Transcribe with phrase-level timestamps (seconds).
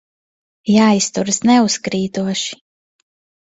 [0.75, 2.59] Jāizturas neuzkrītoši.